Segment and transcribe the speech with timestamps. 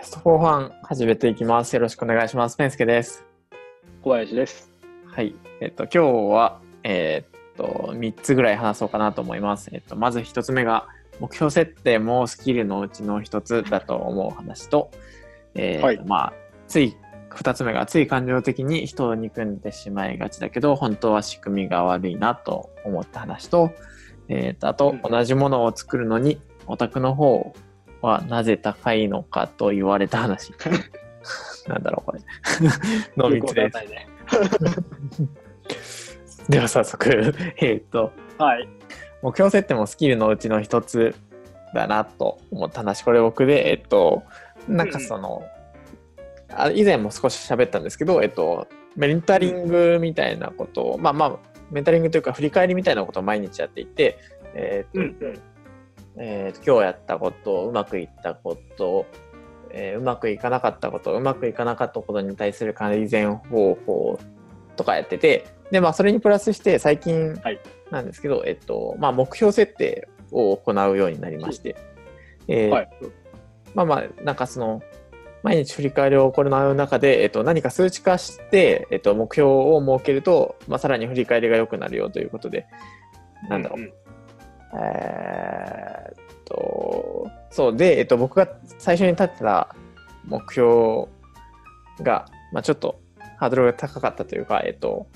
[0.00, 1.76] キャストフォーファン始めていきます。
[1.76, 2.56] よろしくお願いします。
[2.56, 3.22] ペンスケです。
[4.00, 4.72] 小林です。
[5.04, 5.34] はい。
[5.60, 5.98] えっと、今日
[6.34, 9.68] は、えーっと、3つぐらい話そうかなと思います。
[9.74, 10.88] えっと、まず1つ目が、
[11.20, 14.90] 目標設定もスキルのうちの1つだと思う話と、
[15.54, 16.32] えーはいまあ、
[16.66, 16.96] つい、
[17.28, 23.72] 2つ目が、つい感情的に人を憎んでしまいがちだけど、本当は仕組みが悪いなと思った話と、
[24.28, 27.52] えーっと、あと、うん同じものを作るのに、オタクの方
[28.02, 30.52] はなぜ高いのかと言われた話。
[31.68, 32.20] なんだろう、これ。
[33.16, 33.76] の3つです。
[33.88, 34.08] ね。
[36.48, 38.68] では早速、 えっと、はい。
[39.22, 41.14] 目標設定もスキルのうちの一つ
[41.74, 43.02] だなと思った話。
[43.02, 44.22] これ僕で、えっと、
[44.66, 45.42] なんかその、
[46.52, 51.38] あ以前も少し喋ったんですけど、えっと、メンタリングみたいなことを、まあまあ、
[51.70, 54.18] メンタリングというか振り返りみたいなことを毎日やっていて、
[54.54, 55.40] えっと、うんうん
[56.16, 59.06] えーと今日やったこと、うまくいったこと、
[59.70, 64.18] えーうまくいかなかったこと、うまくいかなかったことに対する改善方法
[64.76, 67.60] とかやってて、で、まあ、それにプラスして、最近はい。
[67.90, 71.76] なんですけど、えっと、まあ、目標設定を行うようになりまして、
[72.48, 72.90] えーはい。
[73.74, 74.82] まあまあ、なんかその、
[75.42, 82.66] 毎日振り返りを行う中で、えっと、何か数値化して、えっと、目標を設けると、まあ、さらに振り返りが良くなるよということで、
[83.48, 83.92] なんだろう、うん
[84.74, 89.74] えーっと、そうで、えっと、僕が最初に立てた
[90.24, 91.08] 目標
[92.02, 93.00] が、まあ、ちょっと
[93.36, 95.06] ハードルが高かったというか、えっと、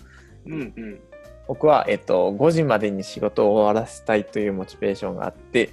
[0.46, 1.00] うんうん。
[1.46, 5.70] 僕は、えっと、5時までに仕事を終わらせたいというモチベーションがあって、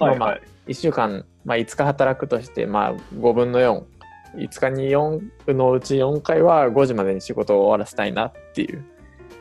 [0.00, 0.42] まあはいはい。
[0.68, 3.82] 1週間、まあ、5日働くとして、まあ、5分の4、
[4.36, 8.84] 5日に4のうち4回は5時までに仕事を終わらせたいなっていう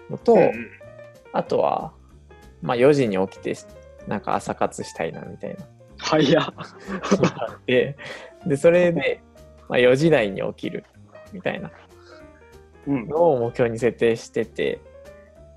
[0.10, 0.52] のと、うんうん
[1.34, 1.94] あとは、
[2.62, 3.56] まあ、4時に起きて、
[4.08, 5.66] なんか朝活したいなみたいな。
[5.98, 6.54] 早っ。
[7.66, 7.98] で、
[8.46, 9.22] で、それで、
[9.68, 10.86] まあ、4時台に起きる
[11.34, 11.72] みたいな
[12.88, 14.80] うんのを目標に設定してて、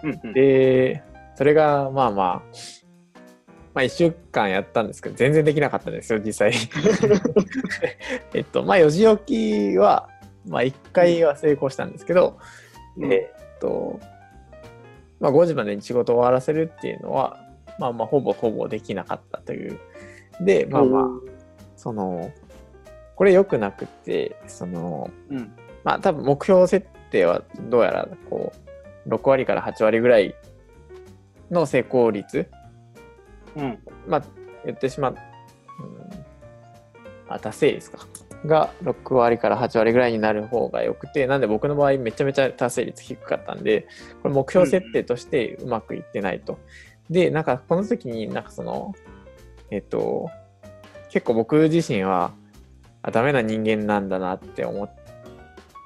[0.03, 0.33] うんうん。
[0.33, 1.03] で、
[1.37, 2.43] それがまあまあ、
[3.73, 6.53] まあ1週間やったんですけど、全然できなかったんですよ、実際。
[8.35, 10.09] えっと、まあ4時起きは、
[10.47, 12.39] まあ1回は成功したんですけど、
[12.97, 14.01] うんえっと、
[15.21, 17.39] まあ5時までに仕事を終わらせるっていうのは、
[17.79, 19.79] まあまあほぼほぼできなかったという。
[20.41, 21.05] で、まあまあ、
[21.77, 22.33] その、
[23.15, 25.53] これ良くなくて、その、うん。
[25.85, 28.53] まあ多分目標設定はどうやらこ
[29.07, 30.35] う、6割から8割ぐらい
[31.51, 32.49] の成功率、
[33.57, 33.79] うん。
[34.07, 34.23] まあ
[34.65, 35.17] 言ってしまう、
[35.81, 36.25] うん、
[37.29, 38.07] あ、達成率か。
[38.47, 43.87] が6割から8割ぐらいになる方が良くて、なんで僕の場合めちゃめちゃ達成率低かったんで、
[44.23, 46.59] これ目標設定としてうまくいってないと。
[47.11, 48.95] で、なんかこの時になんかその、
[49.71, 50.31] えっと、
[51.11, 52.33] 結構僕自身は、
[53.03, 54.91] あ、ダメな人間なんだなって思っ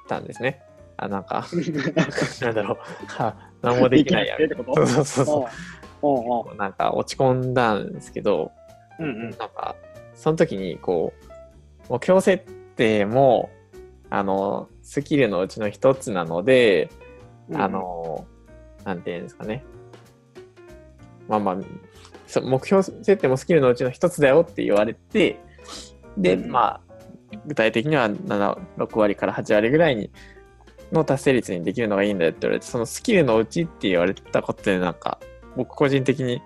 [0.07, 0.61] たんですね。
[0.97, 1.45] あ、なんか、
[2.41, 2.77] なんだろう、
[3.07, 4.37] は何もできないや。
[4.37, 4.87] できなくてってこと？
[4.87, 6.55] そうそうそううんそう。
[6.55, 8.51] なんか落ち込んだんですけど、
[8.99, 9.21] うんうん。
[9.21, 9.75] なんか、
[10.13, 11.24] その時に、こう、
[11.89, 13.49] 目標設定も、
[14.09, 16.89] あの、スキルのうちの一つなので、
[17.49, 18.25] うんあ、の、
[18.83, 19.63] なんていうんですかね。
[21.27, 21.57] まあまあ、
[22.27, 25.39] そ目標設定もスキルのうちの一つだよって言われて、
[26.17, 30.11] で、うんまあ、具体的には7、6割から8割ぐらいに、
[30.91, 35.19] の達成率にできるのがいいんだよって言われて、そのスキルのうちって言われたことで、なんか、
[35.55, 36.41] 僕個人的に、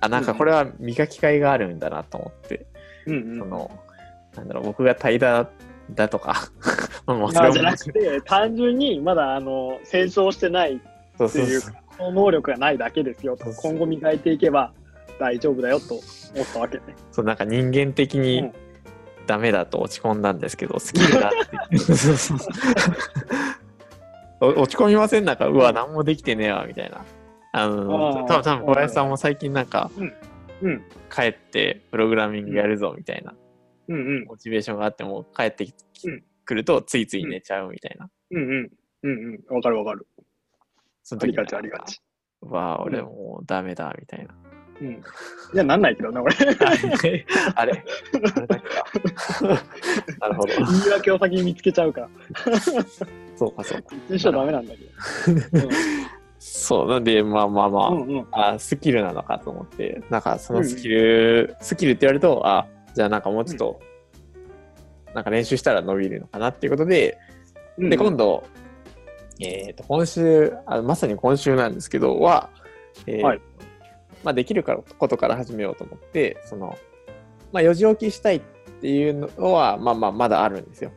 [0.00, 2.66] あ、なんかこれは磨きがいがあるんだなと思って、
[3.06, 3.38] うんうん。
[3.38, 3.70] その、
[4.36, 5.46] なんだろう、僕が怠惰
[5.94, 6.34] だとか、
[7.06, 7.26] まあも。
[7.28, 11.26] うじゃなくて、単純にまだあの成長してないってい
[11.56, 13.46] うそうそ能力がないだけですよと。
[13.62, 14.72] 今後磨いていけば
[15.18, 16.02] 大丈夫だよと思っ
[16.52, 16.82] たわけね。
[17.10, 18.52] そうなんか人間的うにん。
[19.26, 21.76] ダメだと落ち込んだんですけど、スキルだって。
[24.40, 25.24] 落ち込みません？
[25.24, 27.04] なんか、うわ、何もできてねえわ、みたいな。
[27.52, 28.26] あの、あー。
[28.26, 29.90] 多分多分小林さんも最近なんか、
[30.62, 30.82] うん。
[31.10, 33.34] 帰ってプログラミングやるぞ、みたいな、
[33.88, 34.24] うんうん。
[34.26, 35.74] モチベーションがあっても、帰ってき
[36.08, 36.24] うん。
[36.44, 38.08] くると、ついつい寝ちゃうみたいな。
[38.30, 38.70] うんうん
[39.02, 39.10] うん。
[39.12, 39.54] うん。
[39.56, 40.06] わかるわかる。
[41.02, 42.00] その時ありがちありがち。
[42.42, 44.34] うわ、俺もうダメだ、みたいな。
[44.80, 44.88] うん。
[44.92, 44.98] い
[45.54, 46.34] や、なんないけどね、俺。
[46.34, 47.26] あれ？
[47.56, 47.84] あれ？
[48.34, 48.84] あれだっけか
[50.20, 50.48] なるほど。
[50.82, 52.08] 言い訳を先に見つけちゃうから。
[53.36, 53.96] そうか、そうか。
[54.10, 54.84] 一緒はダメなんだけ
[55.60, 55.68] ど。
[56.38, 57.94] そう、なんで、まあまあまあ、う。
[57.94, 58.12] んう。
[58.20, 63.80] んあスキルなのかと思って、なんかそのスキル、スキルって言われると、あ、じゃあなんかもうちょっと、
[65.14, 67.16] なんか練習したら伸びるのかなっていうことで、
[67.78, 67.90] うん。
[67.90, 68.44] で、今度、
[69.38, 72.50] えっ、と、今週あ、まさに今週なんですけど、は、
[73.06, 73.40] えーはい
[74.24, 76.76] まあできるからことから始めようと思って、その、
[77.52, 78.40] まあ4時起きしたいっ
[78.76, 80.92] っていうのは、まあまあ、まだあるんですよ。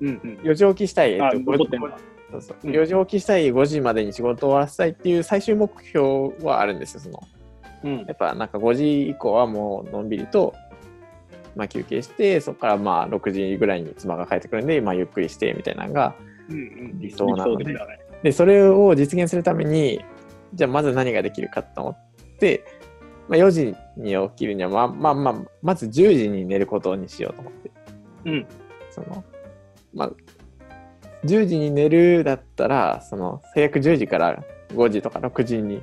[0.00, 0.34] うんうん。
[0.42, 1.38] 4時起きしたい、えっあ、と。
[1.38, 7.00] そうそううん4時起きしたい5時までに仕事を終わらせたいっていう最終目標はあるんですよ。
[7.00, 7.20] その
[7.84, 10.54] うんやっぱなんか5時以降はもうのんびりと、
[11.54, 16.14] まあ、休憩して、そこからまあ6時ぐらいに妻が帰ってくるんで、まあ、ゆっくりしてみたいなのが、
[16.48, 16.60] うんう
[16.94, 16.98] ん。
[16.98, 18.00] 理想なので理想的だね。
[18.22, 20.04] で、それを実現するために、
[20.54, 22.64] じゃあまず何ができるかと思って、
[23.28, 27.70] まあ、4時に起きるには、まあまあまあ、まず10時に寝ることにしようと思って。
[28.26, 28.46] うん。
[28.90, 29.24] その、
[29.94, 30.10] まあ、
[31.24, 34.42] 10時に寝るだったら、その、最悪10時から
[34.74, 35.82] 5時とか6時に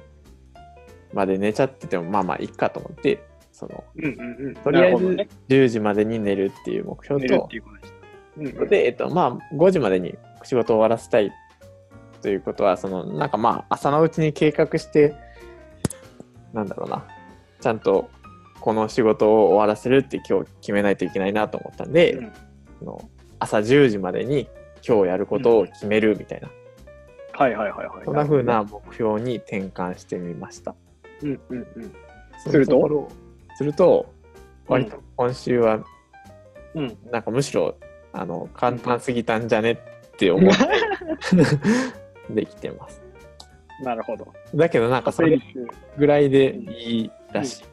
[1.13, 3.23] まで寝ちゃってても、まあまあいいかと思って、
[3.59, 4.55] その、うんうんうん。
[4.55, 7.49] とりあえずなるほどね10時までに寝るっていう目標と
[8.67, 11.31] でえっと、まあ、5時までに仕事を終わらせたい
[12.21, 15.13] ということは、その、なんかまあ、朝のうちに計画して、
[16.53, 17.05] なんだろうな、
[17.59, 18.09] ちゃんと
[18.61, 22.31] この仕事を終わらせるって今日決めないといけないなと思ったんで、うん
[22.79, 23.09] その
[23.39, 24.47] 朝10時までに
[24.85, 26.49] 今日やることを決めるみたいな、
[27.33, 28.05] はいはいはいはい。
[28.05, 30.75] そんな風な目標に転換してみました。
[31.21, 31.91] うんうんうん。
[32.43, 33.09] そすると？
[33.59, 34.05] すると、
[34.69, 35.83] 割と今週は、
[36.75, 36.97] うん。
[37.11, 37.75] なんかむしろ、
[38.13, 39.77] あの、簡単すぎたんじゃねっ
[40.15, 40.55] て思っ
[42.29, 43.01] て できてます。
[43.83, 44.31] なるほど。
[44.55, 45.37] だけどなんかそれ。
[45.97, 47.65] ぐらいでいいらしい。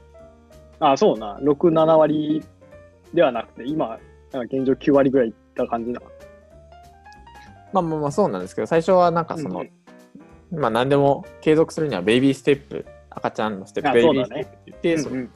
[0.81, 1.39] あ、そうな。
[1.41, 2.43] 6、7割
[3.15, 4.01] ではなくて、今、
[4.33, 6.03] なんか現状9割ぐらいいった感じだ。
[7.73, 9.65] まあまあまあそうなんですけど、最初はなんかその、
[10.51, 15.31] まあ何でも継続するにはベイビーステップ、赤ちゃんのステッあプ、ベイビーステップって言って、そのうんうん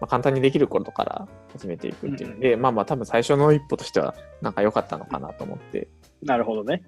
[0.00, 5.88] まあ、簡単にできることから始めていくっていうので、まあまあ多分最初の一歩としてはなんか良かったのかなと思って、
[6.22, 6.82] なるほどね。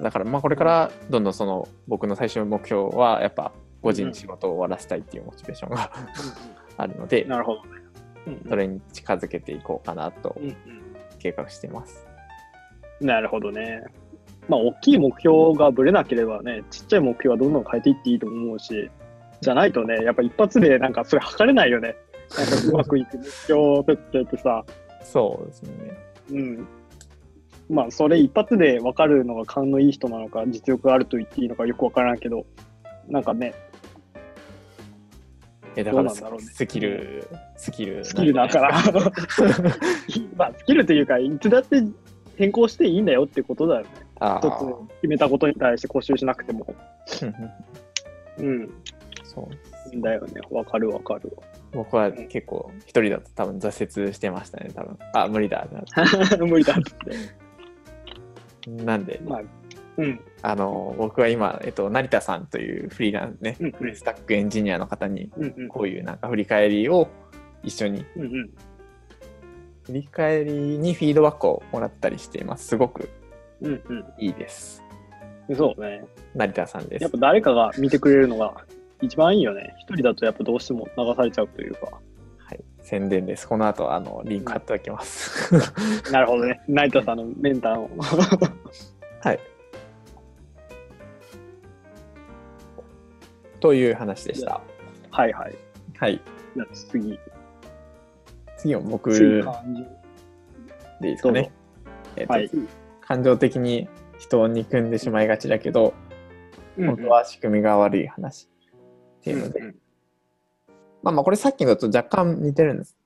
[0.00, 3.52] だからまあこれからどんどんその僕の最終目標はやっぱ
[3.82, 5.90] 5時に仕事を終わらせたいっていうモチベーションが
[6.78, 7.68] あるので、なるほどね。
[8.26, 10.56] うんそれに近づけていこうかなとうん
[11.18, 12.06] 計画しています。
[13.00, 13.82] うんなるほどね。
[14.48, 18.90] まあ、大きい目標がぶれなければね、ちっちゃい目標はどんどん変えていっていいと思うし、
[19.42, 21.96] じゃないとね、やっぱ一発でなんかそれ測れないよね。
[22.38, 24.64] なんかうまくいく目標設定ってさ、
[25.02, 25.70] そうですね。
[26.30, 26.68] うん。
[27.68, 32.46] まあ、それ一発で分かるのが勘のいい人なのか、実力があると言っていいのかよく分からんけど、
[33.08, 33.54] なんかね、
[35.74, 38.04] えだからどうなんだろうねスキル、スキル。
[38.04, 38.70] スキルだから、
[40.36, 41.82] まあ、スキルというか、いつだって
[42.36, 43.88] 変更していいんだよってことだよね。
[44.20, 46.74] あ一つ決めたことに対して固執しなくても。
[47.08, 47.32] ー
[48.38, 48.70] うん。
[49.34, 49.48] そ
[49.96, 50.40] うだよね。
[50.50, 51.36] わかるわかる
[51.72, 54.98] 僕は結構一人だと多分挫折してましたね、多分。
[55.14, 55.66] あ、無理だ。
[55.72, 55.84] わ。
[56.38, 56.76] 無理だっ
[58.66, 58.84] て。
[58.84, 59.40] なんで、まあ、
[59.96, 60.20] うん。
[60.42, 65.30] あの、僕は今、えっと、成田さんというフリーランスね、うんフルスタックエンジニアの方に。
[65.68, 67.08] こういうなんか振り返りを
[67.62, 68.50] 一緒に、うんうん。
[69.84, 72.68] 振り返りにフィードバックをもらったりしています。
[72.68, 73.08] すごく
[73.62, 74.04] うんうん。
[74.18, 74.82] いいです。
[75.54, 76.04] そうね。
[76.34, 77.18] 成田さんですやっぱ。
[77.18, 78.54] 誰かが見てくれるのが
[79.02, 79.74] 一番いいよね。
[79.80, 82.00] 一人だとやっぱどうしても流されちゃうというか。
[82.38, 83.48] はい、宣伝です。
[83.48, 85.52] この後、あの、リンク貼っておきます。
[86.12, 86.62] なるほどね。
[86.68, 87.90] 成田さんのメンターを。
[89.20, 89.40] はい。
[93.58, 94.60] という話でした。
[95.10, 95.54] はいはい。
[95.98, 96.20] はい。
[96.54, 97.18] じゃあ次。
[98.56, 99.38] 次は僕次で。
[99.38, 99.44] いい
[101.00, 101.50] ですかね。
[102.14, 102.50] えっとはい
[103.00, 105.92] 感情的に人を憎んでしまいがちだけど、
[106.76, 108.48] 本当は仕組みが悪い話
[109.22, 109.76] っていうので、うんうん
[111.02, 112.96] まあまあこれさっきのと若干似てるんです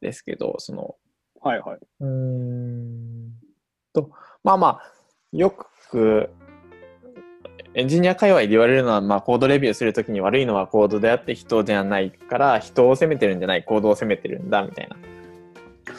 [0.00, 0.94] ですけど、その、
[1.40, 1.78] はいはい。
[2.00, 3.32] うーん
[3.92, 4.10] と、
[4.42, 4.92] まあまあ、
[5.32, 6.30] よく、
[7.74, 14.96] エンジニア界隈で言われるのは、まあ、コードレビューするときに悪いのはコードであって人ではないから、人を責めてるんじゃない、コードを責めてるんだ、みたいな。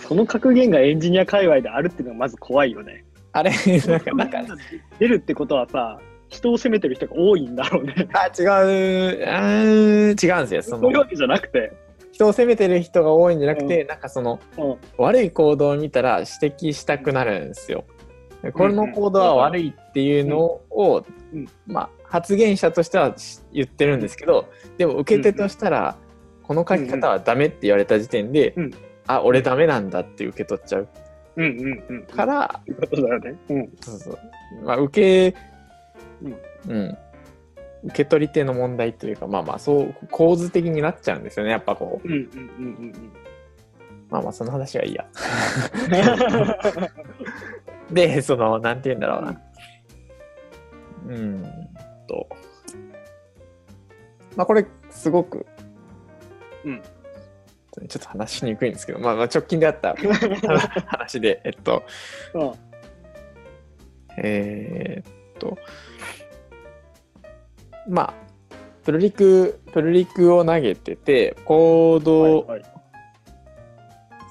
[0.07, 3.05] その格言がエンジニア界隈であるっていうのがまず怖いよね。
[3.31, 3.51] あれ、
[3.87, 4.43] なんか、なんか、
[4.99, 8.07] 出るってことはさ、人を責めてる人が多いんだろうね。
[8.13, 10.61] あ、違う、うーん違うんですよ。
[10.63, 11.73] そのそういうわけじゃなくて。
[12.11, 17.85] 人を責めてる人が多いんじゃなくて、なんかその、うん悪い行動を見たら指摘したくなるんですよ。
[18.53, 25.97] この行動は悪いっていうのを、うんうんまあ、発言者としてはし言ってるんですけど、でも受け手としたら、
[26.43, 28.71] この書き方はダメって言われた時点で、うん
[29.07, 30.87] あ、俺ダメなんだって受け取っちゃう
[31.37, 32.03] うんうんうん。
[32.07, 33.35] から、ということだよね。
[33.49, 33.69] うん。
[33.79, 34.19] そうそう
[34.63, 35.37] まあ、受け、
[36.21, 36.97] うんうん、
[37.83, 42.07] 受け取り手の問題というか、まあまあ、そう、構図的になっちゃうんですよね、やっぱこう。
[42.07, 42.21] うんうんう
[42.85, 43.11] ん
[44.09, 45.05] まあまあ、その話はいいや。
[47.89, 47.93] うん。
[47.93, 49.41] で、その、なんて言うんだろうな。
[51.07, 51.69] うーん
[52.07, 52.27] と。
[54.37, 55.45] まあ、これ、すごく、
[56.63, 56.81] うん
[57.89, 59.93] ちょっと話しにくいんですけど、まあ、まあ直近であった
[60.87, 61.83] 話で、えっと、
[62.33, 62.53] うん。
[64.17, 65.57] えーっと、
[67.87, 68.13] まあ、
[68.83, 72.63] プルリク、プルリクを投げてて、コード、はいはい。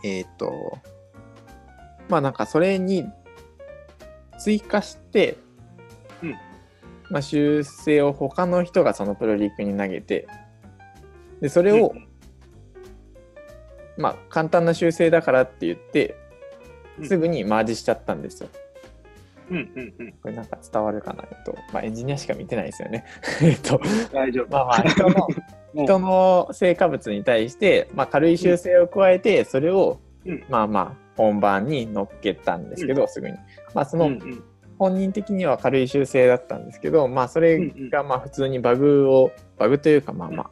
[0.05, 0.79] えーっと、
[2.09, 3.07] まあなんかそれに
[4.39, 5.37] 追加して、
[6.23, 6.31] うん。
[7.11, 10.27] まあ修正を他の人がそのプルリクに投げて、
[11.41, 12.09] で、それを、うん。
[13.99, 16.17] まあ簡単な修正だからって言って
[16.99, 17.09] う、ん。
[17.09, 18.49] すぐにマージしちゃったんですよ。
[19.51, 20.13] うんうんうん。
[20.23, 23.05] これなんか伝わるかなえっと、まあエンジニアしか見てないですよね。
[23.43, 23.81] えっと、
[24.13, 24.51] 大丈夫。
[24.51, 25.29] まあまあ人の、
[25.75, 33.37] うん人の成果物に対して、まあ、軽い修正を加えて、それを、うんまあまあ本番に乗っけたんですけど、すぐに。
[33.75, 34.45] まあそのうんうん
[34.79, 37.59] 本人的には軽い修正だったんですけど、まあそれ
[37.91, 40.51] がまあ普通にバグを、バグというかまあまあ、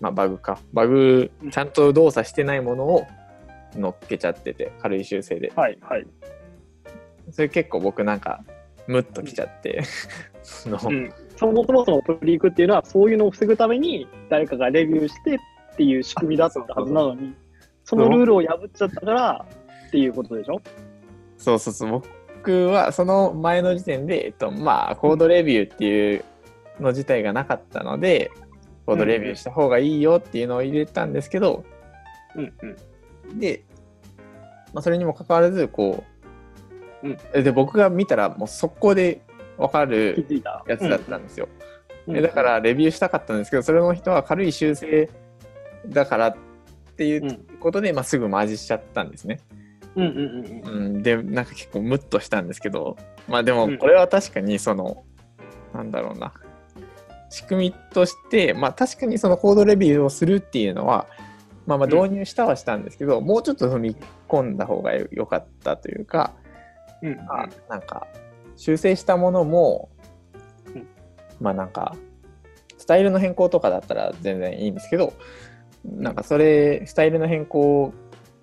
[0.00, 0.58] まあバグか。
[0.72, 3.06] バグうん、ちゃんと動作してないものを
[3.74, 5.52] 乗っけちゃってて、軽い修正で。
[5.56, 6.06] はいはい。
[7.30, 8.42] それ結構僕なんか、
[8.86, 9.82] ムッときちゃって、
[10.42, 15.38] そのうん、 そもそもそもプリークっていうのはそういうのを防ぐために誰かがレビューしてっ
[15.76, 17.34] ていう仕組みだったはずなのに
[17.84, 19.46] そのルールを破っちゃったから
[19.88, 20.60] っていうことでしょ？
[21.38, 22.02] そうそうそう。
[22.36, 26.24] 僕はその前の時点で、えっと、まあ、コードレビューっていう
[26.80, 28.30] の自体がなかったので、
[28.86, 31.64] コードレビューした方がいいよっていうのを入れたんですけど、
[32.34, 32.52] うん
[33.30, 33.38] うん。
[33.38, 33.62] で、
[34.72, 36.04] まあ、それにもかかわらず、こ
[37.02, 37.18] う、うん。
[37.34, 39.22] えで、僕が見たらもう速攻で
[39.56, 40.26] わか気る
[40.66, 41.48] やつだったんですよ。
[42.06, 42.16] うん。
[42.16, 45.10] えだから、レビューしたかったんですけど、それの人は軽い修正
[45.86, 46.36] だからっ
[46.96, 47.58] ていううん。
[47.60, 49.40] ことで、まあ、すぐマージしちゃったんですね。
[49.94, 50.86] うんうんうんうん。
[50.86, 52.96] うん、でなんか結構ムッとしたんですけど
[53.28, 53.72] まあでうん。
[53.72, 55.04] もこれは確かにその、
[55.74, 56.32] なんだろうな。
[57.30, 61.06] 仕組みとしてまあ確かにそのコードレビューをするっていうのは
[61.66, 61.92] まあまあうん。
[61.92, 63.96] 導入したはしたんですけど、もうちょっと踏み
[64.28, 66.32] 込んだ方がよ良かったというか、
[67.02, 68.06] うんまあなんか
[68.56, 69.90] 修正したものも、
[70.74, 70.86] うん。
[71.40, 71.96] まあなんか
[72.78, 75.12] スタイルの変更とかだったら全然いいんですけど
[75.84, 77.92] なんかそれスタイルの変更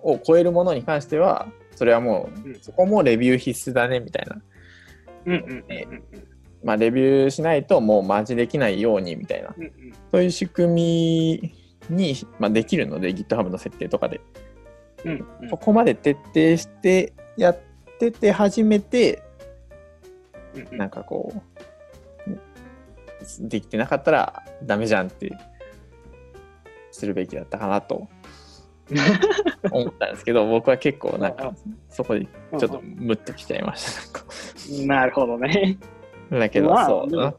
[0.00, 2.60] を超えるものに関してはそれはもう、うん。
[2.60, 4.42] そこもレビュー必須だねみたいな、
[5.26, 6.30] うんうんうんうん
[6.62, 9.54] まあ、レビューしないともうマージできないようにみたいな。
[9.56, 9.72] うんうん。
[10.12, 11.42] そういう仕組
[11.88, 14.20] みに、まあ、できるので GitHub の設定とかで。
[15.04, 15.48] うんうん。
[15.48, 17.58] そこまで徹底してやっ
[18.00, 19.22] てて初めて
[20.72, 22.30] なんかこう
[23.40, 25.36] できてなかったらダメじゃんって
[26.90, 28.08] するべきだったかなと。
[29.70, 31.54] 思ったんですけど僕は結構なんか
[31.88, 34.24] そこでちょっとムッときちゃいました。
[34.84, 35.78] なるほどね。
[36.28, 37.36] だけどまあそう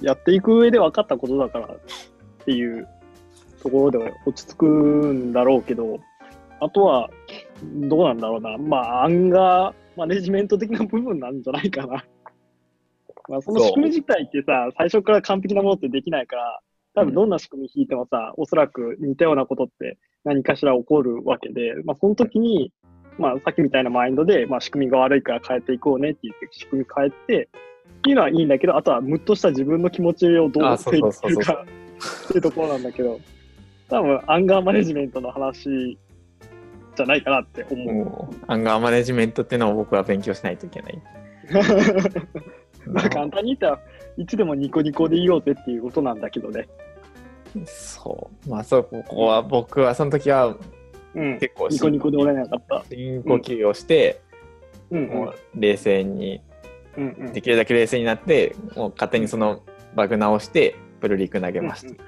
[0.00, 1.78] やっていく上で分かったことだからっ
[2.44, 2.86] ていう
[3.62, 5.98] ところでは落ち着くんだろうけど、
[6.60, 7.10] あとは
[7.62, 8.56] どうなんだろうな。
[8.58, 12.04] まあ、アンガーマネジメント的な部分なんじゃないかな。
[13.28, 16.60] まあ、その仕組み自体ってさ、最初から完璧なものってできないから、
[16.94, 22.72] 多分どんな仕組み引いてもさ、おそらく似たようなことって何かしら起こるわけで、まあ、その時に、
[23.18, 27.48] まあ、さっきみたいなマインドで、まあ、仕組みが悪いから変えていこうねって言って、仕組み変えて、
[27.98, 33.18] っていうのはいいんだけど、あとはムッとした自分の気持ちをどうあそうそうそうそう整理するかっていうところなんだけど、
[33.88, 35.98] 多分アンガーマネジメントの話
[36.96, 38.34] じゃないかなって思う。
[38.46, 41.02] アンガーマネジメントっていうのを僕は勉強しないといけない。
[42.86, 43.80] まあ簡単に言ったら
[44.16, 46.68] いつでもニコニコでいようぜっていうことなんだけどね。
[47.66, 48.50] そう。
[48.50, 50.56] まあそう、ここは僕はその時は
[51.14, 51.38] うん。
[51.38, 52.84] 結構ニコニコでおれなかった。
[52.90, 54.20] 深呼吸をして、
[54.90, 56.40] うんもう冷静に、
[56.96, 59.62] うんうんできるだけ冷静になって、もう勝手にその
[59.94, 62.04] バグ直して、プルリク投げました。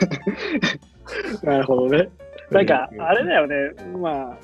[1.42, 2.08] なるほどね。
[2.50, 3.56] なんか、あれだよね、
[3.98, 4.38] まあ、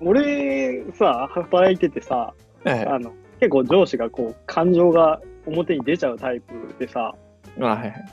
[0.00, 2.34] 俺さ、働いててさ、
[2.64, 7.12] はいあの結構上司がこう感情が表に出ちゃうタイプでさ、
[7.60, 8.04] あはいはい。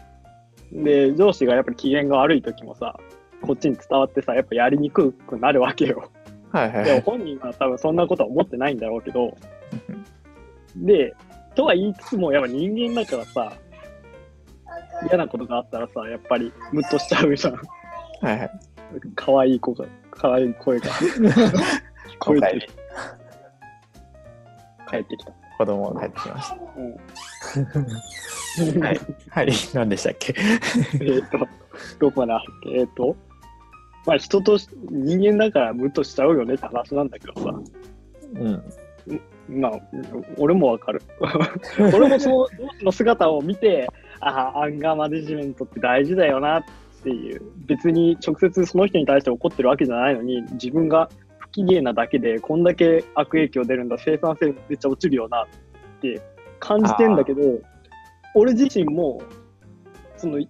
[0.72, 3.00] で、上司がやっぱり機嫌が悪い時もさ、
[3.44, 6.10] こっちに伝わってさ、やっぱやりにくくなるわけよ。
[6.52, 6.86] はいはい。
[6.86, 9.38] でも本人は多分そんなことは思ってないんだろうけど、
[10.78, 11.14] で、
[11.54, 13.54] とは言いつつも、やっぱ人間だからさ、
[15.08, 17.54] 嫌なことがあったらさ、やっぱりムッとしちゃうじゃん。
[17.54, 17.60] は
[18.34, 18.52] いはい。
[19.16, 21.34] 可愛い子が、可愛い声が聞
[22.20, 22.70] こえて
[24.90, 25.32] 帰ってきた。
[25.58, 28.88] 子供が帰ってきましうんた。
[28.88, 29.00] はい。
[29.30, 29.52] はい。
[29.74, 30.34] 何でしたっけ？
[31.02, 31.38] えっと、
[32.00, 32.72] どこまであっけ？
[32.80, 33.16] えっ、と、
[34.06, 37.54] まあ人とし人間だからムッとしちゃうよねって話なんだけどさ、
[38.36, 38.64] うん。
[39.50, 39.72] まあ、
[40.38, 41.02] 俺もわかる。
[41.80, 42.48] 俺もその上
[42.80, 43.90] 司の姿を見て、
[44.22, 46.64] ああ、アンガーマネジメントって大事だよなっ
[47.04, 55.48] ていう、別に直接その人に対して怒ってるわけじゃないのに、自分が不機嫌なだけで、こんだけ悪影響出るんだ、生産性めっちゃ落ちるよなっ
[56.02, 56.22] て
[56.60, 57.42] 感じてんだけど、
[58.36, 59.22] 俺自身も、
[60.18, 60.46] その、や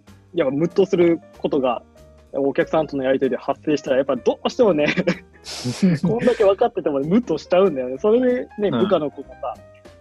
[0.46, 1.84] っぱムッとすることが、
[2.32, 4.86] お客さんとのやり取りで発生したら、やっぱどうしてもね、
[6.04, 7.98] こんだけ分かっててもムッとしちゃうんだよね。
[7.98, 9.54] それでね、うん部下の子がさ、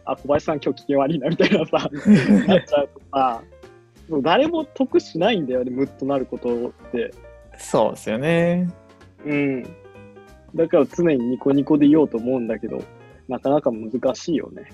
[0.05, 1.89] あ、小林さん今日機嫌悪いなみたいなさ、
[2.47, 3.43] なっちゃうとさ、
[4.23, 7.13] 誰も得しないんだよね、ムッとなることって。
[7.59, 8.69] そうですよね。
[9.25, 9.63] うん。
[10.55, 12.83] だから常にニコニコでいようと思うんだけど、
[13.29, 14.73] なかなか難しいよね。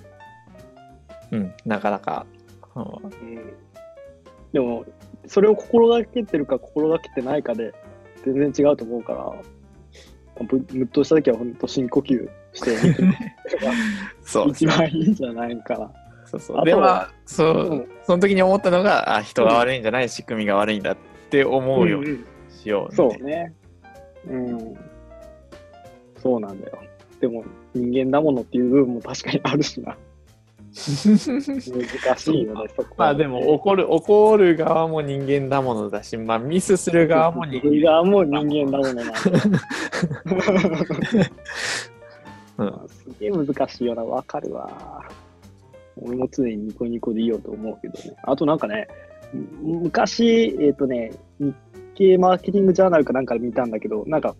[1.32, 2.26] うん、なかなか。
[2.76, 2.86] うんう
[3.40, 3.52] ん。
[4.52, 4.84] でも、
[5.26, 7.72] それを心がけてるか心がけてないかで
[8.24, 13.36] 全然違うと思うから、ぶムッとした時は本当深呼吸して ね。
[14.48, 15.90] 一番いいんじゃないかな。
[16.26, 16.64] そうそう。
[16.64, 20.96] では、そう、うんその時に思ったのが、あ、人が悪いんじゃない、仕組みが悪いんだっ
[21.30, 23.54] て思うようにんんしよう、そうね。
[24.28, 24.78] うん。
[26.18, 26.78] そうなんだよ。
[27.20, 29.96] でも人間だものっていう部分も確かにあるしな。
[30.74, 39.12] 難しいよね、そこまはあでも怒る怒る側も人間だものだし、まあミスする側も人右側も人間だものなんだ。
[42.58, 45.04] うんすげえ難しいよな、わかるわ。
[45.96, 48.16] 俺も常にニコニコでいようと思うけどね。
[48.22, 48.88] あとなんかね、
[49.32, 51.54] む昔、えっ、とね、日
[51.94, 54.34] 経マーケティングジャーナルかなんかで見たんだけど、なんか、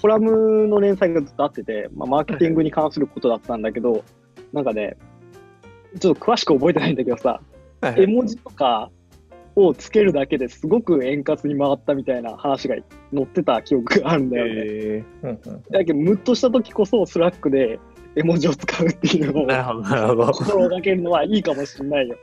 [0.00, 4.04] コラムの連載がずっとあってて、まあ、マーケティングに関することだったんだけど、
[4.52, 4.96] なんかね、
[5.98, 7.40] ちょっと詳しく覚えてないんだけどさ、
[7.80, 8.90] はい絵文字とか
[9.54, 12.76] をつけるだけですごく円滑に回ったみたいな話が
[13.14, 15.04] 載ってた記憶があるんだよね。
[15.70, 17.78] だけど、ムッとした時こそスラックで
[18.18, 20.32] 絵文字を使うっていうのをなるほど、なるほど。
[20.32, 22.16] 心がけるのはいいかもしれないよ。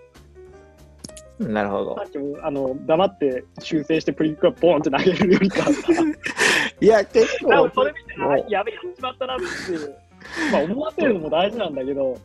[1.39, 1.97] なるほど
[2.43, 5.65] あの黙って修正してプリントがボーンって投げるよりか
[6.79, 9.95] いや、結構、それ見て、あやべえ、やっちまったなっていう、
[10.51, 12.17] まあ思わせるのも大事なんだけど、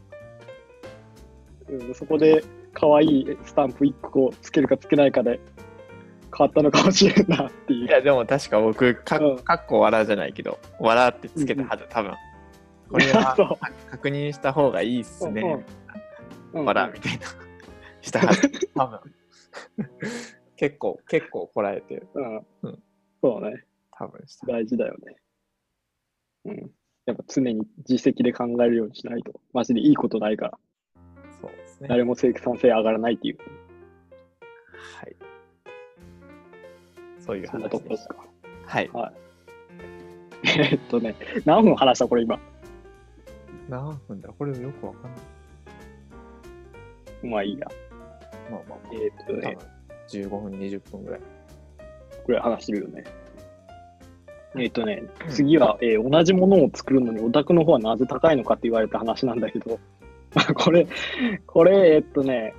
[1.69, 5.41] うん、そこで可愛いスタンプ1個つけるかつけないかで
[6.37, 7.87] 変わったのかもしれんなっていう。
[7.87, 9.17] いや、でも確か僕、か
[9.55, 12.13] っこ笑じゃないけど、笑ってつけたはず、多分。
[12.91, 13.37] これは
[13.91, 15.43] 確認した方がいいっすね。
[16.53, 17.27] うん笑みたいな。
[18.01, 19.01] したはず、多分。
[20.57, 22.09] 結構、結構こらえてる。
[22.15, 22.83] うんうん
[23.23, 23.65] そうね。
[23.93, 24.47] 多分した。
[24.47, 25.17] 大事だよね。
[26.47, 26.71] うん。
[27.07, 30.59] やっぱ常に実績で考えるようにしないと、マジでいいことないから、
[31.41, 31.89] そうですね。
[31.89, 35.17] 誰も生産性上がらないっていう、はい。
[37.21, 38.17] そういう話でしとこですか。
[38.67, 38.71] た。
[38.73, 38.91] はい。
[40.73, 42.41] えっとね、何分話したこれ今？
[43.71, 44.29] 何分だ？
[44.37, 45.21] これよくわかんない。
[47.31, 47.67] まあいいや。
[48.51, 49.57] まあまあ、えっと多ね
[50.11, 51.21] 分、15分、20分ぐらい。
[52.25, 53.05] これ話してるよね。
[54.59, 59.79] えっとね、次は、えー同じものを作るのにオタクの方はなぜ高いのかって言われた話なんだけど、
[60.55, 60.87] これ、
[61.47, 62.55] これ、えっとね、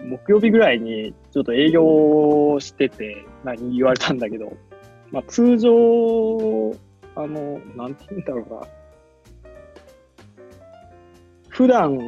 [0.00, 4.52] 木曜日ぐらいにちょっと営業してて、何言われたんだけど、
[5.10, 5.70] まあ、通常、
[7.16, 8.81] あの、なんて言うんだろうな。
[11.52, 11.98] 普段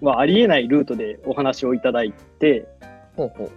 [0.00, 2.66] はありえないルートでお話をいただいて、
[3.16, 3.50] ほうほ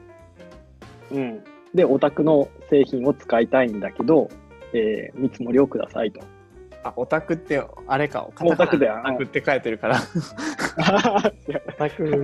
[1.11, 1.15] う。
[1.15, 1.43] うん。
[1.75, 4.29] で、オタクの製品を使いたいんだけど、
[4.73, 6.21] えー見積もりをくださいと。
[6.83, 9.99] あ、オタクって、あれか、オタクだよオタクって書いてるから。
[11.67, 12.23] オタク。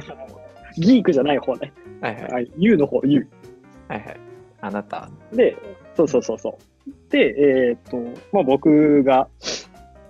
[0.77, 1.71] ギークじゃない方ね。
[2.01, 2.31] はいはい。
[2.31, 3.27] はい、U の方、U。
[3.87, 4.19] はいはい。
[4.61, 5.09] あなた。
[5.31, 5.55] で、
[5.95, 7.11] そうそうそうそう。
[7.11, 7.35] で、
[7.69, 7.97] えっ、と、
[8.31, 9.27] まあ僕が、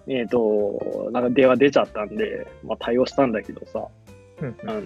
[0.08, 3.88] えっ、と、なんか電話出ちゃったんで、まあ対応したんだけどさ、
[4.41, 4.82] うんあの、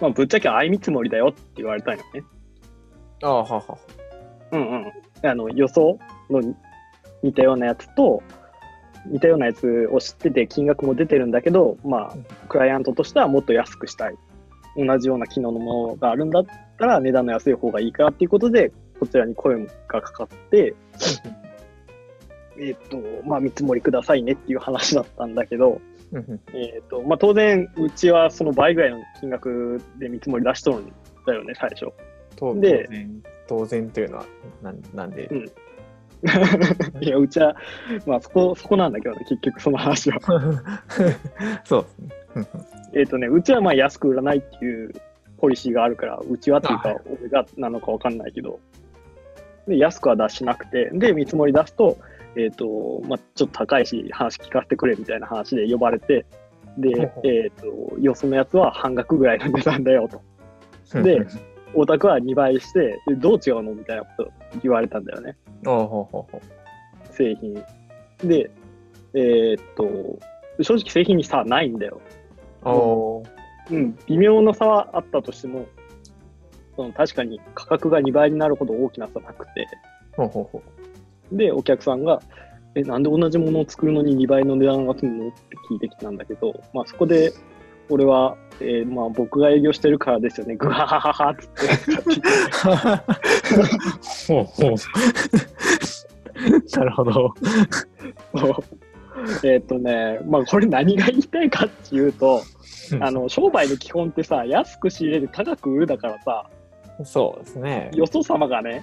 [0.00, 2.22] まあぶっちゃけ相見積もりだよって言われたんよね。
[3.22, 3.78] ああ、はは。
[4.52, 4.92] うんうん。
[5.22, 5.98] あの、予想
[6.30, 6.40] の
[7.22, 8.22] 似たようなやつと、
[9.06, 12.16] 似たようなやつを知ってて金額も出てるんだけど、まあ、
[12.48, 14.14] クライアントとしてはもっと安くしたい。
[14.76, 16.44] 同じような機能のものがあるんだっ
[16.78, 20.74] たら値段の安い方がいいからっていうことで、こちらに声がかかって、
[22.58, 25.80] えっ、と、まあ、見積もりくださいねっていう話だったんだけど、
[26.52, 30.92] えっ、と、まあ、当然、うちはその倍ぐらいの金額で見積もり出しとるん
[31.26, 31.86] だよね、最初。
[32.36, 34.26] 当然、当然というのは、
[34.62, 35.50] なんなんで、うん。
[37.02, 37.56] いや、うちは、
[38.06, 40.18] まあ、そこ、そこなんだけどね、結局その話は。
[41.64, 41.86] そう
[42.94, 44.92] えっとね、うちはまあ安く売らないっていう
[45.38, 48.60] ポリシーがあるから、うちはっていうあか、俺がなのかわかんないけど、
[49.66, 51.98] で安くは出しなくて、で、見積もり出すと、
[52.36, 56.26] えっ、と、まあ、ちょっと高いし、話聞かせてくれみたいな話で呼ばれて、
[56.78, 60.22] でえっ、と、よそのやつは半額ぐらいの値段だよと。
[61.02, 61.26] で
[61.76, 65.36] オタクは2倍して、でどう違うのみたいなこと言われたんだよね、
[67.10, 67.54] 製品。
[68.22, 68.50] で、
[69.14, 69.84] えっ、と、
[70.62, 72.00] 正直製品に差はないんだよ。
[73.70, 75.66] うん、微妙な差はあったとしても、
[76.76, 79.66] その確かに価格が2倍になるほど大きな差なくて、
[80.16, 80.73] ほうほうほう。
[81.36, 82.20] で、お客さんが、
[82.74, 85.28] え、なんで同じものを作るのに2倍の値段がするの？
[85.28, 85.36] って
[85.70, 87.32] 聞いてきたんだけど、まあそこで、
[87.88, 91.68] 俺は、えーまあ僕が営業してるからですよね、ぐははははっつって、
[94.26, 94.74] ほうほう。
[96.76, 97.34] なるほど。
[99.44, 102.42] えっとね、まあこれ何が言いたいかっていうと、
[103.00, 106.46] あの、商売の基本ってさ、安く仕入れて高く売るだからさ、
[107.04, 107.90] そうですね。
[107.94, 108.82] よそ様がね、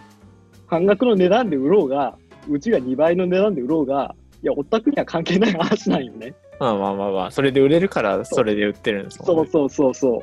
[0.68, 2.18] 半額の値段で売ろうが、
[2.50, 6.34] うちが2倍の値段で売ろうが、いや、お宅には関係ない話なんよね。
[6.60, 9.50] まあまあまあまあ、それで売れるから、それで売ってるんですもんね。
[9.52, 10.22] そうそうそうそう。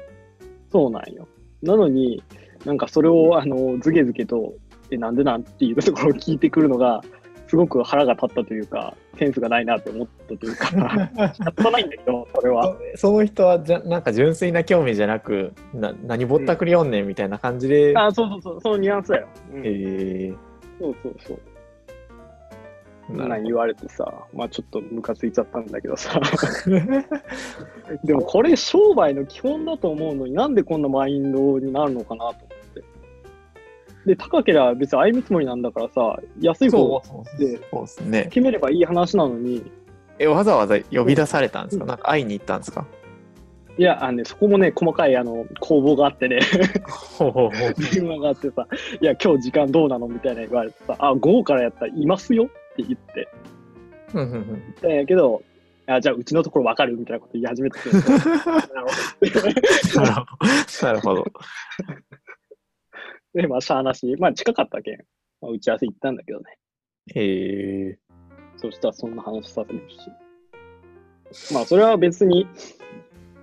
[0.71, 1.27] そうなんよ。
[1.63, 2.23] なのに、
[2.65, 4.55] なんかそれを、あの、ずけずけと、
[4.91, 7.03] え、なんでなんっていうところを聞いてくるのが、
[7.49, 10.69] すごく腹が立ったというか、センスがないなって思ったというか、
[11.35, 12.77] 仕方ないんだけど、それは。
[12.95, 19.27] その人はじゃなんか純粋な興味じゃなくな何ぼったくりよんねんみたいな感じで、あ、そうそうそう、そのニュアンスだよ。
[19.55, 20.33] うんえ
[20.79, 21.41] そうそうそう。
[23.11, 26.21] なん言われてさ、まあちょっとムカついちゃったんだけどさ。
[28.05, 32.37] でもこれ商売の基本だと思うのになんでこんなマインドになるのかなと思っ
[32.75, 32.85] て。
[34.07, 37.03] で、高ければ別に歩み積もりなんだからさ、安い方
[37.39, 38.25] で。
[38.25, 39.71] 決めればいい話なのに、
[40.19, 41.85] え、わざわざ呼び出されたんですか？
[41.87, 42.87] なんか会いに行ったんですか？
[43.79, 46.41] いや、あのね、そこもね、細かいあの攻防があってね。
[47.93, 48.67] 電話があってさ、
[49.01, 50.09] いや、今日時間どうなの？
[50.09, 52.51] みたいな言われてさ、あ、午後からやったらいますよ
[52.83, 53.29] って言って。
[54.15, 55.43] うんうんうん言ったんやけど、
[55.87, 60.21] あじゃあうちのところ分かるみたいなこと言い始めてて、なるほどなるほ
[60.81, 60.87] ど。
[60.87, 61.27] なるほど。
[63.35, 64.99] で、まあ、しゃあなし、まあ、近かったけん、
[65.41, 66.59] まあ、打ち合わせ行ったんだけどね。
[67.15, 67.99] へえ
[68.57, 71.55] そしたらそんな話させるし。
[71.55, 72.47] まあ、それは別に、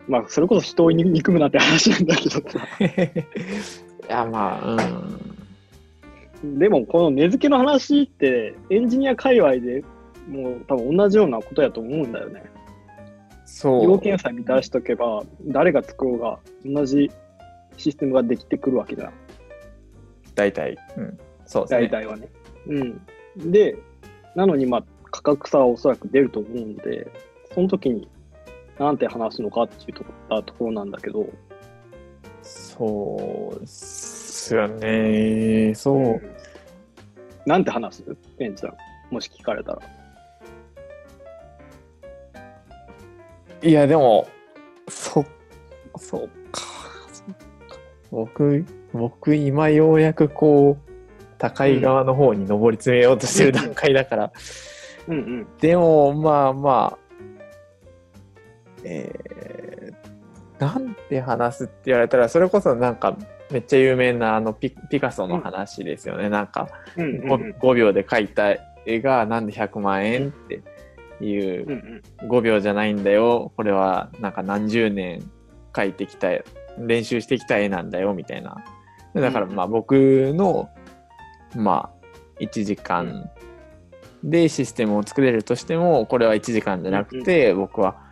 [0.08, 2.42] まあ、それこそ人を憎むなって話なんだけどさ。
[2.80, 3.22] ー。
[4.06, 5.45] いや、まあ、うん。
[6.58, 9.84] でも、この値付けの話って、エンジニア界隈で
[10.28, 12.44] もう多分同じようなことやと思うんだよね。
[13.46, 13.84] そう。
[13.84, 17.12] 要件さえ満たしとけば、誰が作ろうが同じ
[17.78, 19.14] システムができてくるわけじゃん。
[20.34, 20.78] 大体。
[20.98, 21.18] うん。
[21.46, 21.88] そうですね。
[21.88, 22.30] 大体はね。
[22.68, 23.02] うん。
[23.52, 23.78] で、
[24.36, 27.08] なのに、まあ、価格差はおそらく出ると思うんで、
[27.54, 28.10] その時に、
[28.80, 31.28] なんて話すのかっていうところところなんだけど、
[32.42, 34.05] そうです
[34.54, 35.74] よね。
[35.74, 36.22] そう。
[37.46, 38.04] なんて話す？
[38.38, 38.76] ペンちゃん。
[39.12, 39.82] もし聞かれたら。
[43.62, 44.28] いや、でも、
[44.88, 45.26] そ、
[45.98, 46.62] そうか
[48.12, 50.92] 僕、僕、今ようやくこう、
[51.38, 54.32] 高い側の方に上り詰めようとしてる段階だから、
[55.08, 55.48] うんうん。
[55.60, 57.00] でも、まあまあ、
[58.84, 63.18] えー、なんて話すって言われたら、それこそなんか、
[63.52, 66.30] めっちゃ有名なあのピピカソの話ですよね。
[66.30, 67.52] なんか、うんうんうん。
[67.54, 68.56] 5, 5秒で描いた
[68.86, 70.62] 絵がなんで100万円って
[71.24, 72.30] いううんうん。
[72.30, 75.24] 5秒じゃないんだよこれはなんか何十年
[75.74, 76.30] 描いてきた
[76.78, 78.64] 練習してきた絵なんだよみたいな
[79.14, 80.70] だからうんまあ僕の
[81.56, 83.30] まあ1時間
[84.24, 88.05] でシステムを作れるとしてもこれは1時間じゃなくて僕はうん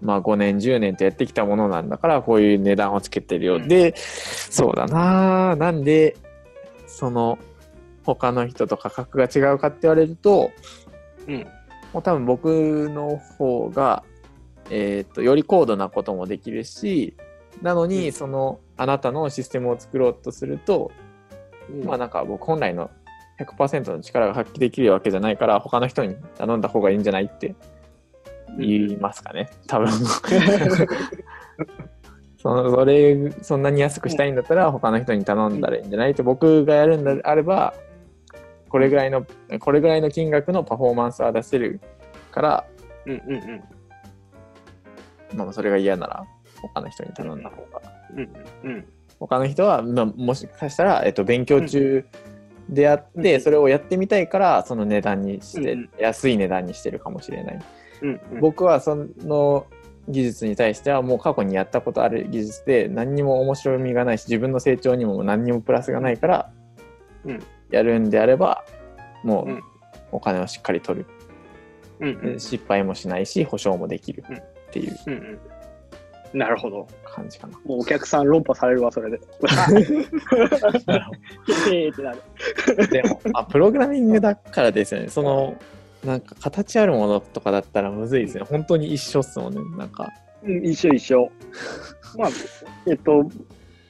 [0.00, 3.56] まあ5年10年とやってきたものなんだからこういう値段をつけてるよ。
[3.56, 3.68] うん。
[3.68, 5.56] でそうだな。
[5.56, 6.16] なんで
[6.86, 7.38] その
[8.04, 10.50] 他の人と価格が違うかって言われると
[11.26, 11.46] うん。
[11.92, 14.02] もう多分僕の方が、
[14.70, 17.14] えー、とより高度なこともできるし
[17.60, 18.12] なのに、うん。
[18.12, 20.90] そのあなたのシステムを作ろうとすると、
[21.70, 21.84] うん。
[21.84, 22.90] まあなんか僕本来の
[23.38, 27.54] 100%の力が発揮できるわけじゃないから他の人に頼んだ方がいいんじゃないって
[28.58, 29.48] 言いますかね。
[29.66, 29.88] 多分。
[32.38, 36.10] そのそれそんなに安くしたいんだったら他の人に頼んだらいいんじゃない？
[36.10, 37.72] って僕がやるんであれば
[38.68, 39.24] これぐらいの
[39.60, 41.80] これぐらいの金額のパフォーマンスは出せる
[42.32, 42.64] から
[43.06, 43.34] うんうん
[45.34, 45.38] うん。
[45.38, 46.24] まあ、それが嫌なら
[46.60, 47.80] 他の人に頼んだ方が、
[48.16, 48.28] うん
[48.64, 48.84] うん
[49.20, 52.04] 他の人は、まあ、もしかしたら、えっと、勉強中
[52.68, 55.90] であって、うんそれをやってみたいからその値段にして、うん。
[55.96, 57.58] 安い値段にしてるかもしれない、
[58.02, 58.40] うんうん。
[58.40, 59.66] 僕はその
[60.08, 66.50] 技術に対してはもう過去にやったことある技術で何にも面白みがないし自分の成長にも何にもプラスがないから、
[67.24, 68.66] うんやるんであれば
[69.24, 69.62] もう、うん
[70.14, 71.06] お金をしっかり取る。
[72.00, 75.38] うんうん失敗もしないし、保証もできるっていううんうん
[76.34, 76.86] なるほど。
[77.04, 77.58] 感じかな。
[77.64, 79.20] もうお客さん論破されるわ、それで。
[79.20, 82.22] へーってなる。
[82.88, 85.08] でも、あ、プログラミングだからですよね。
[85.08, 85.56] その、
[86.04, 88.44] なんか形あるものとかだったらむずいですね。
[88.44, 89.60] 本当に一緒っすもんね。
[89.76, 90.08] なんか。
[90.42, 91.30] うん、一緒一緒。
[92.18, 92.30] まあ、
[92.86, 93.28] えっと、う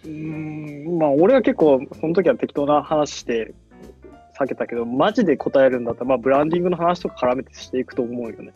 [0.07, 3.55] ーん、まあ、俺は結構、その時は適当な話して、
[4.39, 8.53] 避けたけど、マジで答えるんだったら、まあ、ブランディングの話とか絡めてしていくと思うよね。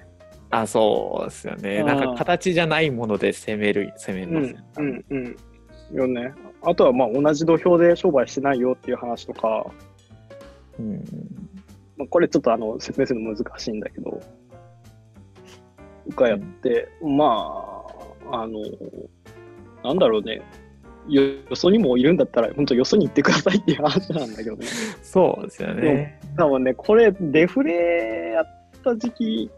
[0.50, 1.78] あ、そうですよね。
[1.78, 5.36] うんなんか形じゃないもので攻める、攻めうんますよね。、うん、うん。
[5.96, 6.32] よね。
[6.62, 9.66] あとは、まあ、同じ土俵で商売してないよっていう話とか、
[10.78, 11.04] うん
[11.96, 14.20] まあ、これちょっとあの説明するの難しいんだけど、
[16.14, 17.84] がやって、ま
[18.30, 18.60] あ、あの、
[19.82, 20.42] なんだろうね、
[21.08, 24.66] よよそにもいるんだったら、本当よそに行ってくださいっていう話なんだけどね。
[25.02, 26.20] そうですよね。
[26.36, 28.46] 多分ね、これ、デフレやっ
[28.84, 29.50] た時期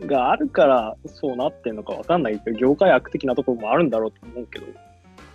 [0.00, 4.66] があるから、そうなってんのかわかんないけど、業界悪的なところもあるんだろうと思うけど、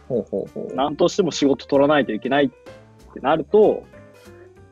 [0.08, 0.76] ほうほうほう。
[0.76, 2.50] なんとしても仕事取らないといけないっ
[3.13, 3.84] てなると、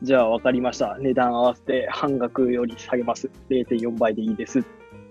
[0.02, 0.96] じゃあ分かりました。
[0.98, 3.30] 値段合わせて半額より下げます。
[3.50, 4.62] 0.4倍でいいですっ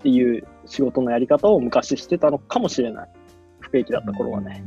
[0.02, 3.10] ていう仕事のやり方を昔してたのかもしれない。
[3.60, 4.63] 不景気だった頃はね。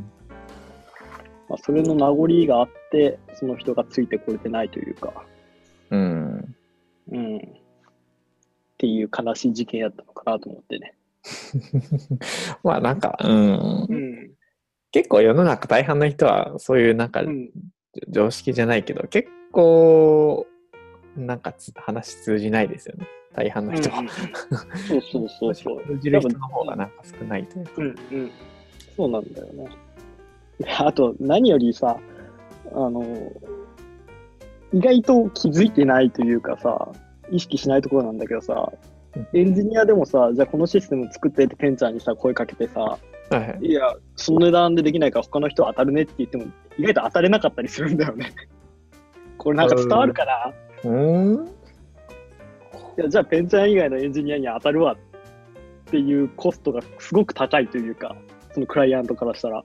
[1.48, 5.12] まあ、それの名残があって、その人がついてこれてないというか、
[5.90, 6.56] うん。
[7.10, 7.36] うん。
[7.36, 7.40] っ
[8.78, 10.94] ていう悲しい事件やったのかなと思ってね。
[12.62, 13.86] まあなんか、うん。
[13.88, 14.30] うん。
[14.92, 17.50] 結構世の中大半の人はそういうなんかうん。
[18.08, 19.34] 常識じゃないけど、結構
[21.16, 23.06] なんかつ話通じないですよね。
[23.34, 24.02] 大半の人は。
[24.88, 25.86] そうそうそうそう。
[25.86, 27.72] 通じる人の方がなんか少ないというか。
[27.78, 28.30] うんうん。
[28.96, 29.68] そうなんだよね。
[30.58, 31.98] であと、何よりさ、
[32.74, 33.32] あの、
[34.72, 36.88] 意外と気づいてないというかさ、
[37.30, 38.72] 意識しないところなんだけどさ
[39.14, 42.98] うん、エンジニアでもさ、じゃあこのシステム作ってってペンちゃんにさ、声かけてさ、は
[43.32, 43.66] いはい。
[43.66, 46.44] いや、その値段でできないから他の人当たるねって言っても、
[46.78, 48.32] 意外と当たれなかったりするんだよね。
[49.42, 50.52] これなんか伝わるかな、
[50.84, 51.46] うーん。
[51.46, 51.48] い
[52.98, 54.96] やじゃあペンちゃん以外のエンジニアに当たるわっ
[55.90, 58.14] ていうコストがすごく高いというか、
[58.54, 59.64] そのクライアントからしたら。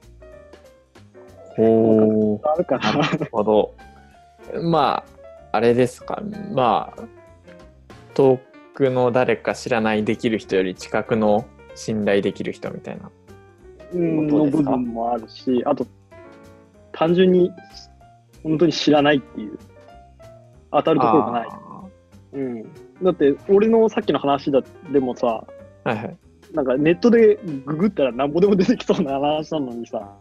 [1.56, 2.48] ほう。
[2.48, 2.94] あるかな？
[2.98, 3.76] なるほど。
[4.64, 5.04] ま
[5.52, 6.24] あ、あれですか。
[6.52, 7.04] まあ、
[8.16, 8.40] 遠
[8.74, 13.12] くの誰か知らないできる人より近くの信頼できる人みたいな。
[13.94, 15.86] うんの部分もあるし、あと、
[16.94, 17.52] 単純に
[18.42, 19.58] 本当に知らないっていう、
[20.72, 21.48] 当たるところがない。
[21.50, 21.84] あ
[22.34, 22.64] うん、
[23.04, 26.18] だって、俺のさっきの話だでもさ、ーはいはい。
[26.54, 30.18] なんかネットでググったらなんぼでも出てきそうな話なのにさ、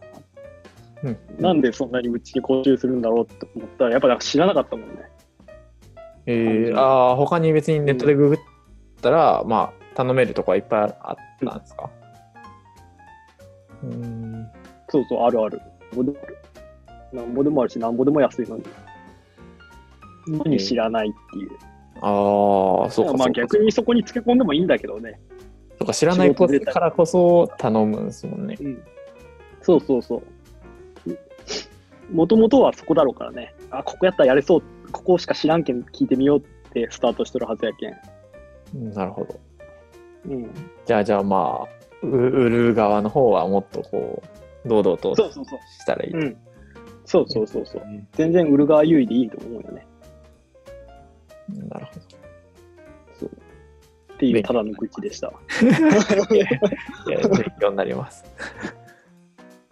[1.03, 4.95] うんなんでそんなにうちに講習するんだろうって思ったら、やっぱ知らなかったもんね。
[6.25, 8.39] えー、ああ、他に別にネットでググっ
[9.01, 11.89] たら、まあ、頼めるとこはいっぱいあったんですか？
[13.83, 14.47] うーん。
[14.89, 15.61] そうそう、あるある。
[17.13, 18.63] なんぼでもあるし、なんぼでも安いのに。
[20.31, 21.51] のに知らないっていう。
[22.01, 23.41] ああ、そうか、まあそうか。
[23.41, 25.19] 逆にそこにつけ込んでもいいんだけどね。
[25.79, 28.57] そうか知らないこからこそ頼むんですもんね。
[28.59, 28.83] うん。
[29.61, 30.23] そうそうそう。
[32.11, 33.53] もともとはそこだろうからね。
[33.69, 34.63] あ、ここやったらやれそう。
[34.91, 37.93] ここしか知らんけん聞いてみようってスタートしてるはずやけん。
[38.75, 39.39] うんなるほど。
[40.27, 40.49] うん。
[40.85, 44.21] じゃあ、じゃあまあ、う売る側の方はもっとこ
[44.65, 45.59] う、堂々とそうそうそう。
[45.79, 46.11] したらいい。
[46.11, 46.37] うん。
[47.05, 47.83] そうそうそうそう。
[47.85, 49.85] うん全然売る側優位でいいと思うよね。
[51.49, 52.01] なるほど。
[53.19, 53.29] そう。
[54.13, 55.31] っていうただの愚痴でした。
[56.33, 56.47] いや、
[57.29, 58.23] 勉強になります。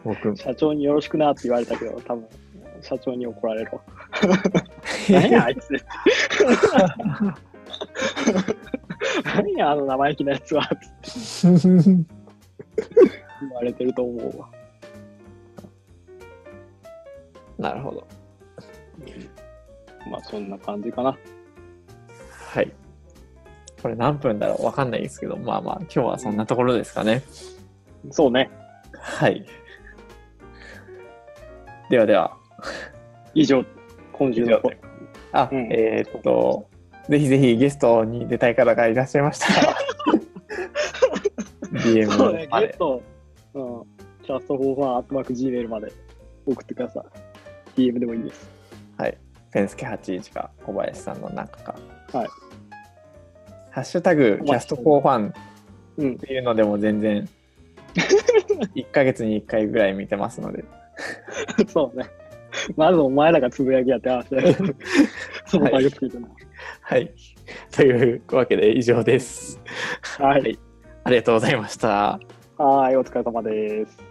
[0.03, 2.27] 僕、社長によろしくなって言われたけど、多分
[2.81, 3.81] 社長に怒られるわ。
[5.09, 5.69] 何やあいつ。
[9.23, 10.69] 何やあの生意気なやつは
[13.41, 14.49] 言われてると思うわ。
[17.57, 18.07] なるほど。
[20.09, 21.17] まあそんな感じかな。
[22.55, 22.71] はい。
[23.81, 27.21] これ何分だろうわかんないですけど、まあまあ、今日はそんなところですかね。
[28.11, 28.49] そうね。
[28.93, 29.45] はい。
[31.89, 32.37] ではでは、
[33.33, 33.65] 以上、
[34.13, 34.71] 今週のポ
[35.33, 36.69] あ、うんえーっと、
[37.09, 39.77] ぜひぜひゲストに出たい方がいらっしゃいましたら、
[41.83, 43.03] DM そうね、ゲスト、
[43.53, 43.83] うん、
[44.23, 45.91] castforfun アットマーク Gmail まで
[46.45, 47.03] 送ってくださ
[47.75, 47.81] い。
[47.81, 48.49] DM でもいいです。
[48.97, 49.17] はい。
[49.51, 51.75] ペンスケ81か小林さんの中か。
[52.13, 52.27] はい。
[53.75, 55.33] ハッシュタグ、キャストフォーファン
[55.97, 56.15] うんっ。
[56.15, 57.27] ていうのでも全然、
[58.73, 60.63] 1ヶ月に1回ぐらい見てますので、
[61.67, 62.05] そうね。
[62.77, 64.55] まずお前らがつぶやきやって話だよ。
[65.45, 66.31] その場よく聞いてない。
[66.83, 67.13] はい。
[67.69, 69.59] というわけで以上です。
[70.19, 70.57] はい。
[71.03, 72.17] ありがとうございました。
[72.57, 74.04] はい、お疲れ様です。